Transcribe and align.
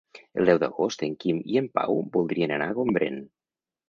El 0.43 0.47
deu 0.51 0.59
d'agost 0.61 1.03
en 1.07 1.11
Quim 1.23 1.41
i 1.55 1.59
en 1.61 1.67
Pau 1.79 1.99
voldrien 2.15 2.55
anar 2.57 2.71
a 2.73 2.75
Gombrèn. 2.79 3.21